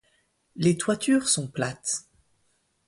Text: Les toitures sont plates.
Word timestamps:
Les 0.55 0.77
toitures 0.79 1.29
sont 1.29 1.47
plates. 1.47 2.09